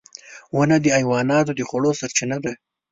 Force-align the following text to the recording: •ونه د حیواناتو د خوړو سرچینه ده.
•ونه 0.55 0.77
د 0.81 0.85
حیواناتو 0.97 1.51
د 1.55 1.61
خوړو 1.69 1.91
سرچینه 1.99 2.37
ده. 2.43 2.53